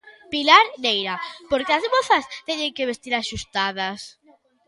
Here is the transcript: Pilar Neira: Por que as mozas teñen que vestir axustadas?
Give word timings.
Pilar 0.33 0.65
Neira: 0.83 1.15
Por 1.49 1.61
que 1.65 1.73
as 1.77 1.85
mozas 1.93 2.23
teñen 2.47 2.75
que 2.75 2.87
vestir 2.89 3.13
axustadas? 3.15 3.99